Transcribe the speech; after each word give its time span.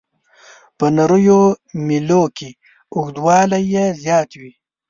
په 0.77 0.85
نریو 0.95 1.41
میلو 1.87 2.23
کې 2.37 2.49
اوږدوالی 2.95 3.61
یې 3.73 3.85
زیات 4.03 4.29
وي. 4.39 4.51